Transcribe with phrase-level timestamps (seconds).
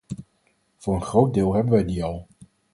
[0.77, 2.27] Voor een groot deel hebben wij die al.